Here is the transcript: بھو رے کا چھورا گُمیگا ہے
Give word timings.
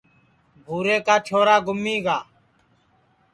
بھو 0.65 0.75
رے 0.85 0.97
کا 1.07 1.15
چھورا 1.27 1.55
گُمیگا 1.65 2.17
ہے 2.21 2.29